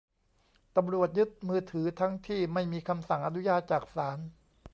[0.75, 4.19] ตำรวจยึดมือถือทั้งที่ไม่มีคำสั่งอนุญาตจากศาล